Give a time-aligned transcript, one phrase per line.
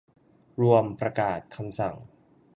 [0.61, 1.95] รวม ประกาศ คำสั่ง